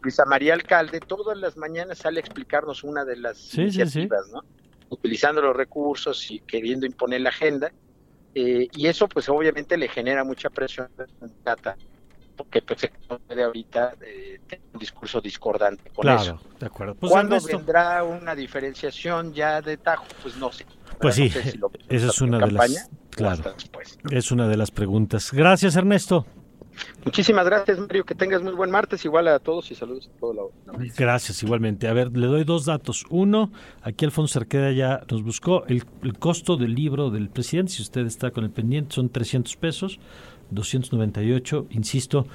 [0.00, 4.42] Luisa María Alcalde todas las mañanas sale a explicarnos una de las iniciativas, ¿no?
[4.90, 7.72] Utilizando los recursos y queriendo imponer la agenda.
[8.34, 10.88] Eh, y eso pues obviamente le genera mucha presión
[11.44, 11.76] a
[12.36, 16.40] porque pues, puede ahorita eh, tener un discurso discordante con eso.
[16.58, 16.94] de acuerdo.
[16.94, 20.06] Pues ¿Cuándo vendrá una diferenciación ya de tajo?
[20.22, 20.66] Pues no sé.
[21.00, 21.24] Pues sí,
[21.88, 23.54] esa es una de las claro,
[24.10, 25.30] es una de las preguntas.
[25.32, 26.26] Gracias, Ernesto.
[27.04, 28.04] Muchísimas gracias, Mario.
[28.04, 29.04] Que tengas muy buen martes.
[29.04, 30.52] Igual a todos y saludos a todos.
[30.96, 31.88] Gracias, igualmente.
[31.88, 33.04] A ver, le doy dos datos.
[33.10, 35.84] Uno, aquí Alfonso Cerqueda ya nos buscó el,
[36.18, 37.72] costo del libro del presidente.
[37.72, 40.00] Si usted está con el pendiente, son 300 pesos,
[40.50, 41.66] 298.
[41.70, 42.26] Insisto,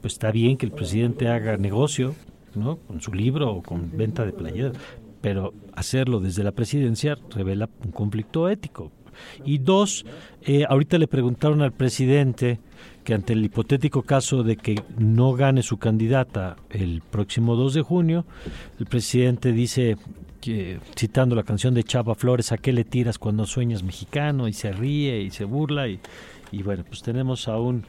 [0.00, 2.14] pues está bien que el presidente haga negocio,
[2.54, 2.78] ¿no?
[2.78, 4.72] Con su libro o con venta de playera
[5.20, 8.92] pero hacerlo desde la presidencia revela un conflicto ético.
[9.44, 10.04] Y dos,
[10.42, 12.60] eh, ahorita le preguntaron al presidente
[13.04, 17.82] que ante el hipotético caso de que no gane su candidata el próximo 2 de
[17.82, 18.24] junio,
[18.78, 19.96] el presidente dice,
[20.40, 24.48] que, citando la canción de Chava Flores, ¿a qué le tiras cuando sueñas mexicano?
[24.48, 25.88] Y se ríe y se burla.
[25.88, 26.00] Y,
[26.52, 27.84] y bueno, pues tenemos a un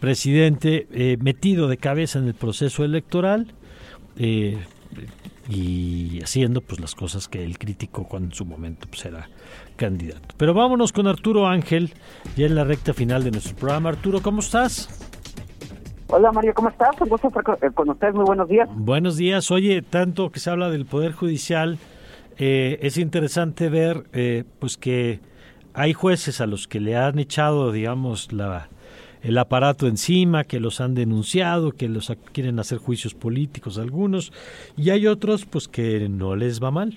[0.00, 3.52] presidente eh, metido de cabeza en el proceso electoral.
[4.16, 4.58] Eh,
[5.50, 9.28] y haciendo pues las cosas que él criticó cuando en su momento pues, era
[9.76, 10.34] candidato.
[10.36, 11.92] Pero vámonos con Arturo Ángel,
[12.36, 13.88] ya en la recta final de nuestro programa.
[13.88, 14.88] Arturo, ¿cómo estás?
[16.06, 16.90] Hola Mario, ¿cómo estás?
[17.00, 18.68] Un gusto estar con eh, ustedes, muy buenos días.
[18.72, 21.78] Buenos días, oye, tanto que se habla del Poder Judicial,
[22.38, 25.20] eh, es interesante ver eh, pues que
[25.74, 28.68] hay jueces a los que le han echado, digamos, la,
[29.22, 34.32] el aparato encima, que los han denunciado, que los quieren hacer juicios políticos algunos,
[34.76, 36.94] y hay otros pues que no les va mal.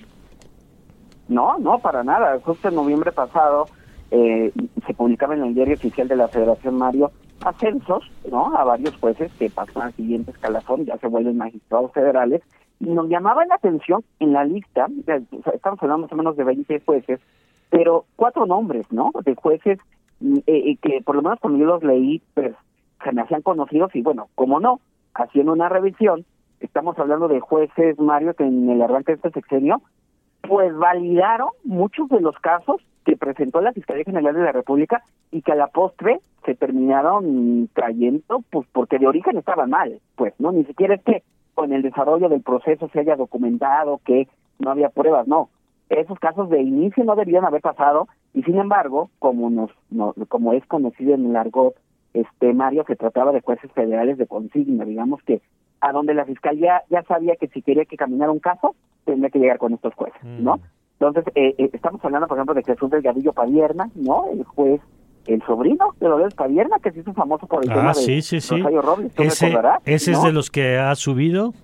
[1.28, 2.38] No, no, para nada.
[2.40, 3.66] Justo en noviembre pasado
[4.10, 4.52] eh,
[4.86, 7.12] se publicaba en el diario oficial de la Federación Mario
[7.44, 8.56] ascensos, ¿no?
[8.56, 12.42] A varios jueces que pasan al siguiente escalafón, ya se vuelven magistrados federales,
[12.80, 14.86] y nos llamaba la atención en la lista,
[15.52, 17.20] estamos hablando más o menos de 20 jueces,
[17.70, 19.10] pero cuatro nombres, ¿no?
[19.24, 19.78] De jueces
[20.46, 22.54] eh, que por lo menos cuando yo los leí, pues
[23.02, 24.80] se me hacían conocidos y bueno, como no,
[25.14, 26.24] haciendo una revisión,
[26.60, 29.82] estamos hablando de jueces, Mario, que en el arranque de este sexenio,
[30.42, 35.42] pues validaron muchos de los casos que presentó la Fiscalía General de la República y
[35.42, 40.52] que a la postre se terminaron trayendo, pues porque de origen estaban mal, pues, ¿no?
[40.52, 41.22] Ni siquiera es que
[41.54, 45.50] con el desarrollo del proceso se haya documentado que no había pruebas, no
[45.88, 49.70] esos casos de inicio no deberían haber pasado y sin embargo, como nos,
[50.28, 51.74] como es conocido en el argot,
[52.12, 55.40] este Mario se trataba de jueces federales de consigna, digamos que
[55.80, 59.38] a donde la fiscalía ya sabía que si quería que caminara un caso, tendría que
[59.38, 60.56] llegar con estos jueces, ¿no?
[60.56, 60.60] Mm.
[61.00, 64.26] Entonces, eh, eh, estamos hablando, por ejemplo, de Jesús Delgadillo Padierna, ¿no?
[64.32, 64.80] El juez
[65.26, 68.22] el sobrino de Dolores Padierna, que se hizo famoso por el ah, tema sí, de
[68.22, 68.60] sí, sí.
[68.60, 69.12] Robles.
[69.18, 71.54] ¿Ese, ¿ese es de los que ha subido?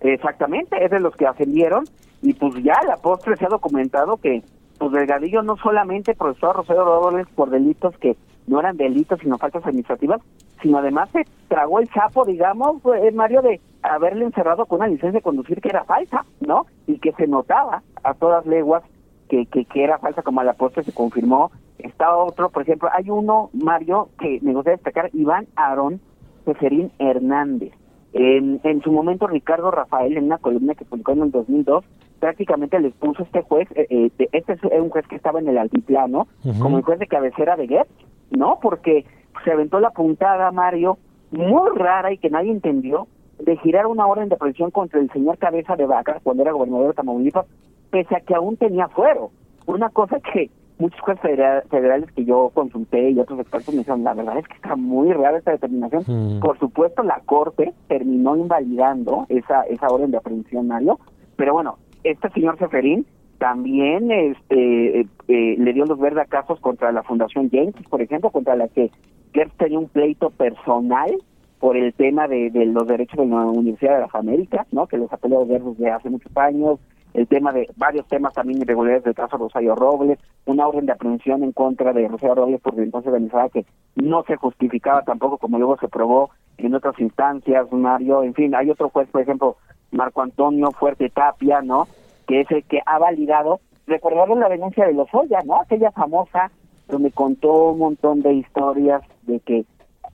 [0.00, 1.84] Exactamente, es de los que ascendieron
[2.20, 4.42] y pues ya la postre se ha documentado que
[4.82, 8.16] pues Delgadillo no solamente procesó a Rosario Robles por delitos que
[8.48, 10.20] no eran delitos sino faltas administrativas,
[10.60, 15.12] sino además se tragó el sapo, digamos, eh, Mario, de haberle encerrado con una licencia
[15.12, 16.66] de conducir que era falsa, ¿no?
[16.88, 18.82] Y que se notaba a todas leguas
[19.28, 21.52] que, que, era falsa, como a la postre se confirmó.
[21.78, 26.00] Está otro, por ejemplo, hay uno, Mario, que me gustaría destacar, Iván Aarón
[26.44, 27.72] Seferín Hernández.
[28.14, 31.84] En, en, su momento, Ricardo Rafael, en una columna que publicó en el 2002,
[32.20, 35.58] prácticamente le puso este juez, eh, eh, este es un juez que estaba en el
[35.58, 36.28] altiplano,
[36.60, 37.90] como el juez de cabecera de Goethe,
[38.30, 38.58] ¿no?
[38.60, 39.04] Porque
[39.44, 40.98] se aventó la puntada, Mario,
[41.30, 45.38] muy rara y que nadie entendió, de girar una orden de presión contra el señor
[45.38, 47.46] Cabeza de Vaca cuando era gobernador de Tamaulipas,
[47.90, 49.30] pese a que aún tenía fuero.
[49.66, 51.22] Una cosa que muchos jueces
[51.68, 55.12] federales que yo consulté y otros expertos me dijeron, la verdad es que está muy
[55.12, 56.02] rara esta determinación.
[56.06, 56.40] Mm.
[56.40, 60.98] Por supuesto, la Corte terminó invalidando esa, esa orden de aprehensión, Mario,
[61.36, 63.06] pero bueno, este señor Seferín
[63.38, 68.30] también este eh, eh, le dio los verdes casos contra la Fundación Jenkins, por ejemplo,
[68.30, 68.92] contra la que
[69.34, 71.10] Gertz tenía un pleito personal
[71.58, 74.86] por el tema de, los derechos de la Universidad de las Américas, ¿no?
[74.86, 76.78] que los ha peleado verdes de hace muchos años,
[77.14, 81.42] el tema de varios temas también irregulares del caso Rosario Robles, una orden de aprehensión
[81.42, 85.76] en contra de Rosario Robles por entonces organizada que no se justificaba tampoco como luego
[85.78, 89.56] se probó en otras instancias, Mario, en fin, hay otro juez, por ejemplo,
[89.90, 91.86] Marco Antonio Fuerte Tapia, ¿no?
[92.26, 95.60] Que es el que ha validado, recordaron la denuncia de Lozoya, ¿no?
[95.60, 96.50] Aquella famosa
[96.88, 99.64] donde contó un montón de historias de que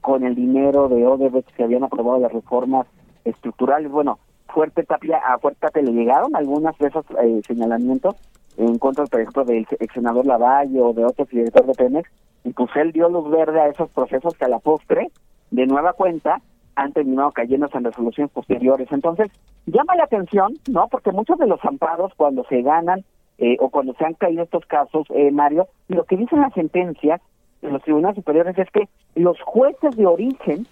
[0.01, 2.87] con el dinero de Odebrecht se habían aprobado las reformas
[3.25, 8.17] estructurales, bueno, Fuerte Tapia, a Fuerte Tapia le llegaron algunas de esos eh, señalamientos
[8.57, 12.11] en contra, por ejemplo, del ex senador Lavalle o de otros director de Pemex,
[12.45, 15.11] y pues él dio luz verde a esos procesos que a la postre,
[15.51, 16.41] de nueva cuenta,
[16.75, 18.89] han terminado cayendo en resoluciones posteriores.
[18.91, 19.31] Entonces,
[19.67, 20.89] llama la atención, ¿no?
[20.89, 23.05] Porque muchos de los amparos cuando se ganan
[23.39, 27.21] eh, o cuando se han caído estos casos, eh, Mario, lo que dicen las sentencias
[27.63, 30.67] de los tribunales superiores es que los jueces de origen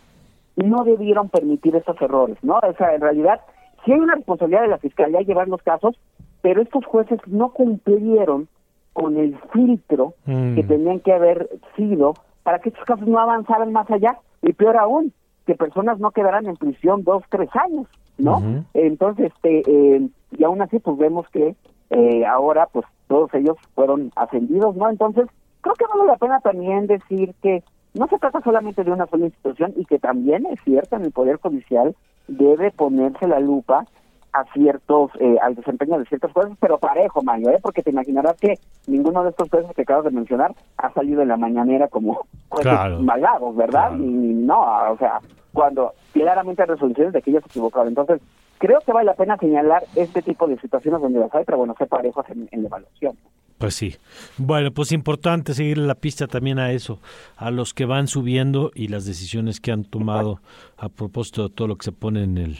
[0.56, 2.58] no debieron permitir esos errores, ¿no?
[2.58, 3.40] O sea, en realidad
[3.86, 5.96] sí hay una responsabilidad de la Fiscalía llevar los casos,
[6.42, 8.48] pero estos jueces no cumplieron
[8.92, 10.68] con el filtro que mm.
[10.68, 14.18] tenían que haber sido para que estos casos no avanzaran más allá.
[14.42, 15.12] Y peor aún,
[15.46, 17.86] que personas no quedaran en prisión dos, tres años,
[18.18, 18.64] ¿no?
[18.74, 21.56] Entonces, este, eh, y aún así, pues vemos que
[21.90, 24.90] eh, ahora, pues todos ellos fueron ascendidos, ¿no?
[24.90, 25.26] Entonces,
[25.60, 27.62] creo que vale la pena también decir que
[27.94, 31.12] no se trata solamente de una sola institución y que también es cierto en el
[31.12, 31.94] Poder Judicial
[32.28, 33.86] debe ponerse la lupa
[34.32, 37.58] a ciertos, eh, al desempeño de ciertas cosas, pero parejo, Mario, ¿eh?
[37.62, 41.28] porque te imaginarás que ninguno de estos jueces que acabas de mencionar ha salido en
[41.28, 43.96] la mañanera como jueces malvados, ¿verdad?
[43.96, 45.20] Y no, o sea,
[45.52, 47.88] cuando claramente hay resoluciones de que ellos se equivocaron.
[47.88, 48.20] Entonces,
[48.58, 51.74] creo que vale la pena señalar este tipo de situaciones donde las hay, pero bueno,
[51.78, 53.16] ser parejos en, en la evaluación.
[53.58, 53.96] Pues sí.
[54.36, 57.00] Bueno, pues importante seguir la pista también a eso,
[57.36, 60.40] a los que van subiendo y las decisiones que han tomado
[60.76, 62.58] a propósito de todo lo que se pone en el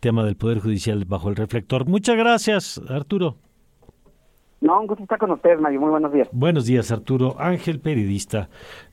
[0.00, 1.86] tema del Poder Judicial bajo el reflector.
[1.86, 3.36] Muchas gracias, Arturo.
[4.60, 5.80] No, un gusto estar con ustedes, Mario.
[5.80, 6.28] Muy buenos días.
[6.32, 7.36] Buenos días, Arturo.
[7.38, 8.50] Ángel, periodista,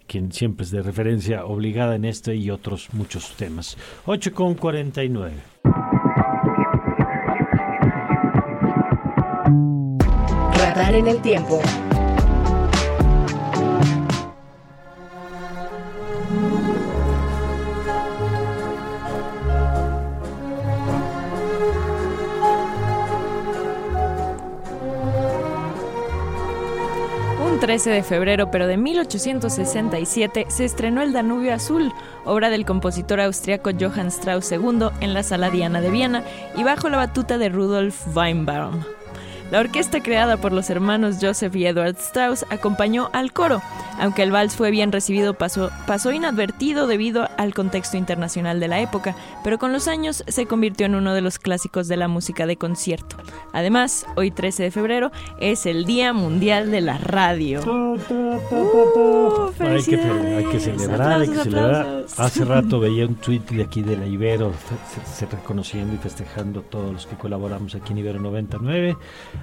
[0.07, 3.77] quien siempre es de referencia obligada en este y otros muchos temas.
[4.05, 5.56] 8 con 49.
[10.79, 11.59] En el tiempo.
[27.43, 31.91] Un 13 de febrero, pero de 1867, se estrenó El Danubio Azul,
[32.23, 36.23] obra del compositor austriaco Johann Strauss II en la Sala Diana de Viena
[36.55, 38.96] y bajo la batuta de Rudolf Weinbaum.
[39.51, 43.61] La orquesta creada por los hermanos Joseph y Edward Strauss acompañó al coro.
[43.99, 48.79] Aunque el vals fue bien recibido, pasó, pasó inadvertido debido al contexto internacional de la
[48.79, 52.45] época, pero con los años se convirtió en uno de los clásicos de la música
[52.45, 53.17] de concierto.
[53.53, 57.61] Además, hoy 13 de febrero es el Día Mundial de la Radio.
[57.61, 57.97] Uh,
[59.59, 62.05] hay, que, hay, que, celebrar, hay que celebrar.
[62.17, 64.53] Hace rato veía un tweet de aquí de la Ibero,
[65.05, 68.97] se, reconociendo y festejando a todos los que colaboramos aquí en Ibero 99.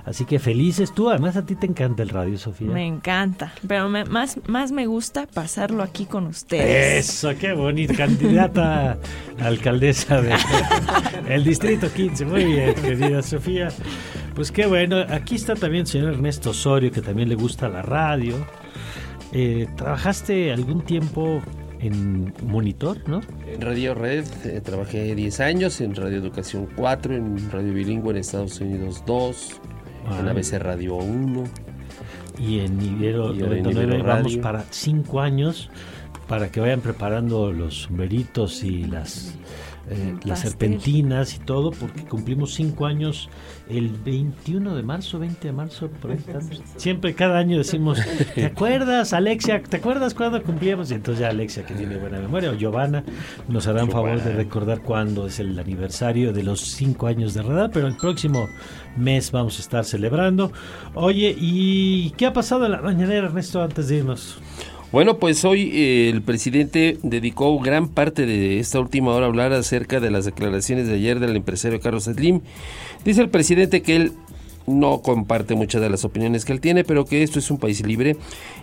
[0.04, 2.70] Así que felices tú, además a ti te encanta el radio, Sofía.
[2.70, 7.08] Me encanta, pero más, más me gusta pasarlo aquí con ustedes.
[7.08, 8.98] Eso, qué bonita candidata
[9.40, 10.38] alcaldesa del
[11.28, 12.24] el distrito 15.
[12.26, 13.68] Muy bien, querida Sofía.
[14.34, 17.82] Pues qué bueno, aquí está también el señor Ernesto Osorio, que también le gusta la
[17.82, 18.46] radio.
[19.32, 21.40] eh, trabajaste algún tiempo
[21.80, 23.20] en Monitor, ¿no?
[23.46, 28.16] En Radio Red eh, trabajé 10 años, en Radio Educación 4, en Radio Bilingüe en
[28.18, 29.60] Estados Unidos 2,
[30.20, 31.44] en ABC Radio 1.
[32.38, 35.70] Y en Ibero, y vamos para 5 años
[36.26, 39.36] para que vayan preparando los sombreritos y las
[39.90, 43.28] eh, las serpentinas y todo, porque cumplimos cinco años
[43.68, 45.90] el 21 de marzo, 20 de marzo,
[46.76, 47.98] Siempre, cada año decimos,
[48.34, 49.62] ¿te acuerdas, Alexia?
[49.62, 50.90] ¿Te acuerdas cuándo cumplíamos?
[50.90, 53.04] Y entonces ya Alexia, que tiene buena memoria, o Giovanna,
[53.48, 57.70] nos harán favor de recordar cuándo es el aniversario de los cinco años de redar,
[57.72, 58.48] pero el próximo
[58.96, 60.52] mes vamos a estar celebrando.
[60.94, 64.38] Oye, ¿y qué ha pasado en la mañanera, Ernesto, antes de irnos?
[64.94, 69.52] Bueno, pues hoy eh, el presidente dedicó gran parte de esta última hora a hablar
[69.52, 72.42] acerca de las declaraciones de ayer del empresario Carlos Slim.
[73.04, 74.12] Dice el presidente que él
[74.68, 77.84] no comparte muchas de las opiniones que él tiene, pero que esto es un país
[77.84, 78.16] libre,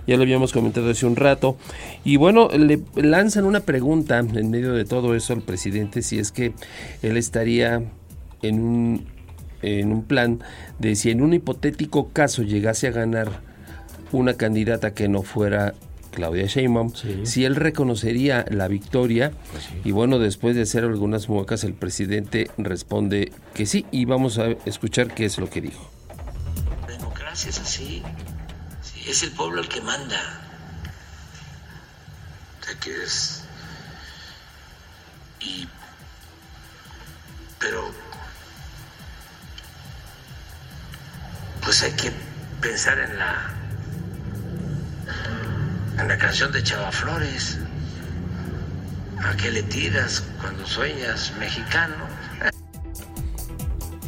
[0.08, 1.58] ya lo habíamos comentado hace un rato,
[2.06, 6.32] y bueno, le lanzan una pregunta en medio de todo eso al presidente si es
[6.32, 6.54] que
[7.02, 7.84] él estaría
[8.42, 9.06] en un,
[9.62, 10.40] en un plan
[10.80, 13.42] de si en un hipotético caso llegase a ganar
[14.14, 15.74] una candidata que no fuera
[16.12, 16.94] Claudia Sheinbaum,
[17.24, 19.32] si él reconocería la victoria.
[19.52, 23.86] Pues y bueno, después de hacer algunas muecas, el presidente responde que sí.
[23.92, 25.90] Y vamos a escuchar qué es lo que dijo.
[26.88, 28.04] La democracia es así.
[29.08, 30.42] es el pueblo el que manda.
[32.60, 33.44] O sea, que es...
[35.40, 35.68] Y...
[37.60, 37.90] Pero...
[41.64, 42.12] Pues hay que
[42.60, 43.62] pensar en la
[46.02, 47.60] en la canción de Chava Flores.
[49.24, 51.94] ¿A qué le tiras cuando sueñas mexicano?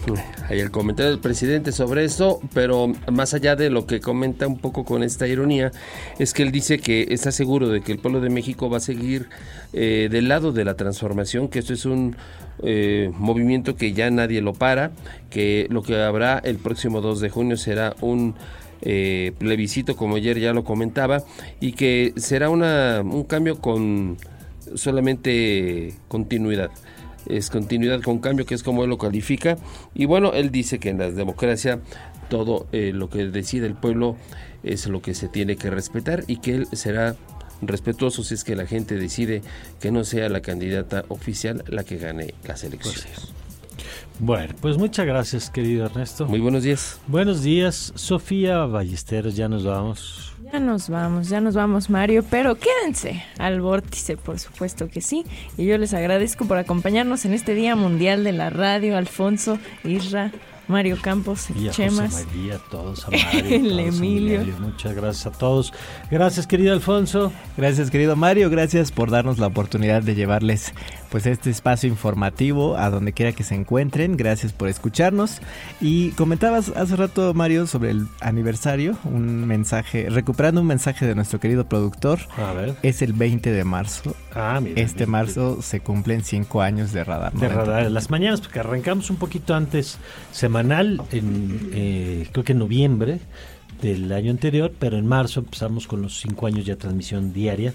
[0.50, 4.58] Hay el comentario del presidente sobre esto, pero más allá de lo que comenta un
[4.58, 5.72] poco con esta ironía,
[6.20, 8.82] es que él dice que está seguro de que el pueblo de México va a
[8.82, 9.30] seguir
[9.72, 12.18] eh, del lado de la transformación, que esto es un
[12.64, 14.92] eh, movimiento que ya nadie lo para,
[15.30, 18.36] que lo que habrá el próximo 2 de junio será un
[18.86, 21.24] eh, plebiscito, como ayer ya lo comentaba,
[21.60, 24.18] y que será una, un cambio con
[24.76, 26.70] solamente continuidad.
[27.28, 29.58] Es continuidad con cambio, que es como él lo califica.
[29.96, 31.80] Y bueno, él dice que en la democracia
[32.30, 34.18] todo eh, lo que decide el pueblo
[34.64, 37.16] es lo que se tiene que respetar y que él será
[37.62, 39.42] respetuoso si es que la gente decide
[39.80, 43.34] que no sea la candidata oficial la que gane las elecciones.
[44.20, 46.26] Bueno, pues muchas gracias, querido Ernesto.
[46.28, 47.00] Muy buenos días.
[47.08, 50.34] Buenos días, Sofía Ballesteros, ya nos vamos.
[50.52, 55.26] Ya nos vamos, ya nos vamos, Mario, pero quédense al vórtice, por supuesto que sí.
[55.58, 60.32] Y yo les agradezco por acompañarnos en este Día Mundial de la Radio, Alfonso, Isra,
[60.68, 62.14] Mario Campos, y a Chemas.
[62.14, 64.42] José María, todos a Mario, el Emilio.
[64.60, 65.74] Muchas gracias a todos.
[66.12, 67.34] Gracias, querido Alfonso.
[67.58, 68.50] Gracias, querido Mario.
[68.50, 70.74] Gracias por darnos la oportunidad de llevarles
[71.14, 74.18] pues este espacio informativo a donde quiera que se encuentren.
[74.18, 75.42] Gracias por escucharnos.
[75.80, 81.40] Y comentabas hace rato, Mario, sobre el aniversario, un mensaje, recuperando un mensaje de nuestro
[81.40, 82.18] querido productor.
[82.36, 82.76] A ver.
[82.82, 84.16] Es el 20 de marzo.
[84.34, 84.82] Ah, mira.
[84.82, 87.32] Este marzo se cumplen cinco años de radar.
[87.34, 90.00] De radar, las mañanas, porque arrancamos un poquito antes,
[90.32, 93.20] semanal, en eh, creo que en noviembre
[93.84, 97.74] del año anterior, pero en marzo empezamos con los cinco años ya transmisión diaria.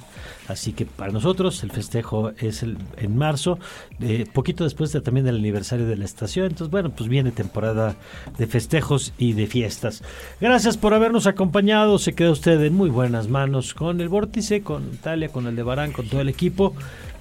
[0.48, 3.58] Así que para nosotros el festejo es el, en marzo,
[4.00, 6.46] eh, poquito después de, también del aniversario de la estación.
[6.46, 7.94] Entonces, bueno, pues viene temporada
[8.38, 10.02] de festejos y de fiestas.
[10.40, 11.98] Gracias por habernos acompañado.
[11.98, 15.62] Se queda usted en muy buenas manos con el Vórtice, con Talia, con el de
[15.62, 16.74] Barán, con todo el equipo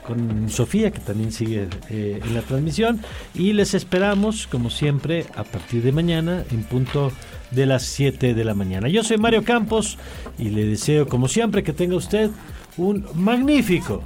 [0.06, 3.02] con Sofía, que también sigue eh, en la transmisión.
[3.36, 7.12] Y les esperamos, como siempre, a partir de mañana en punto
[7.52, 8.88] de las 7 de la mañana.
[8.88, 9.98] Yo soy Mario Campos
[10.38, 12.30] y le deseo, como siempre, que tenga usted
[12.78, 14.04] un magnífico,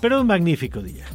[0.00, 1.06] pero un magnífico día.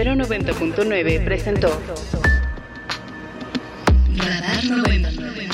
[0.00, 1.68] Ibero 90.9 presentó
[4.16, 5.48] Radar 99.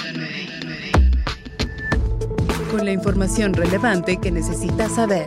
[2.70, 5.26] Con la información relevante que necesitas saber.